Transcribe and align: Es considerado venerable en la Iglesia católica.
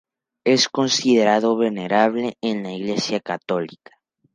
Es 0.43 0.67
considerado 0.67 1.55
venerable 1.55 2.35
en 2.41 2.63
la 2.63 2.71
Iglesia 2.73 3.19
católica. 3.19 3.91